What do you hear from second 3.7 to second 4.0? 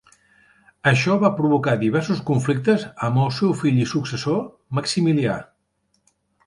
i